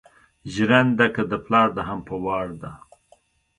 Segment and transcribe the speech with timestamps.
[0.53, 2.71] ژېرنده که ده پلار ده هم په وار ده